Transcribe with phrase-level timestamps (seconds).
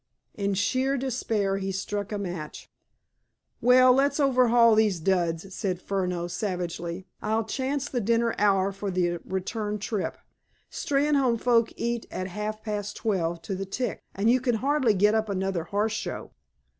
[0.33, 2.67] In sheer despair he struck a match.
[3.61, 7.05] "Well, let's overhaul these duds," said Furneaux savagely.
[7.21, 10.15] "I'll chance the dinner hour for the return visit.
[10.71, 15.13] Steynholme folk eat at half past twelve to the tick, and you can hardly get
[15.13, 16.31] up another horse show."